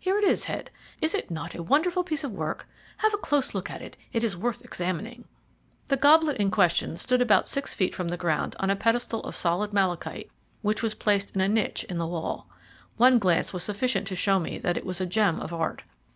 [0.00, 0.72] Here it is, Head.
[1.00, 2.66] Is it not a wonderful piece of work?
[2.96, 5.24] Have a close look at it, it is worth examining."
[5.86, 7.94] The goblet in question stood about 6ft.
[7.94, 11.84] from the ground on a pedestal of solid malachite, which was placed in a niche
[11.84, 12.48] in the wall.
[12.96, 15.84] One glance was sufficient to show me that it was a gem of art.